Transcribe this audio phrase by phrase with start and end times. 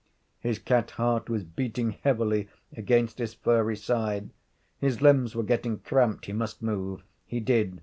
[0.39, 4.31] His cat heart was beating heavily against his furry side.
[4.79, 7.03] His limbs were getting cramped he must move.
[7.23, 7.79] He did.